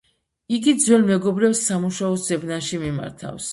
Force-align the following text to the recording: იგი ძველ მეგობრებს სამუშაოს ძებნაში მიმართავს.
იგი 0.57 0.73
ძველ 0.85 1.05
მეგობრებს 1.09 1.63
სამუშაოს 1.69 2.25
ძებნაში 2.33 2.83
მიმართავს. 2.87 3.49